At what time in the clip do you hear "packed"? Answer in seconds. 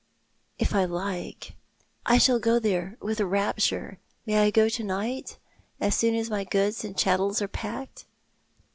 7.47-8.05